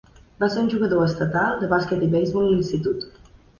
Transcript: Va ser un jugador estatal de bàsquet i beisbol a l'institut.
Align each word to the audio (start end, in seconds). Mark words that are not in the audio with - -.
Va 0.43 0.47
ser 0.53 0.57
un 0.67 0.71
jugador 0.71 1.03
estatal 1.09 1.61
de 1.61 1.71
bàsquet 1.75 2.03
i 2.09 2.11
beisbol 2.17 2.51
a 2.51 2.57
l'institut. 2.57 3.09